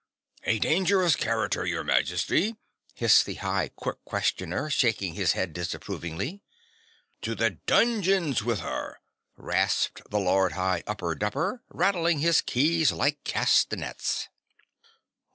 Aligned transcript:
"A 0.45 0.57
dangerous 0.57 1.15
character, 1.15 1.63
Your 1.63 1.83
Majesty," 1.83 2.55
hissed 2.95 3.27
the 3.27 3.35
High 3.35 3.67
Qui 3.75 3.91
questioner, 4.03 4.67
shaking 4.71 5.13
his 5.13 5.33
head 5.33 5.53
disapprovingly. 5.53 6.41
"To 7.21 7.35
the 7.35 7.51
dungeons 7.67 8.41
with 8.41 8.61
her!" 8.61 8.99
rasped 9.37 10.09
the 10.09 10.17
Lord 10.17 10.53
High 10.53 10.81
Upper 10.87 11.13
Dupper, 11.13 11.61
rattling 11.69 12.17
his 12.17 12.41
keys 12.41 12.91
like 12.91 13.23
castanets. 13.23 14.29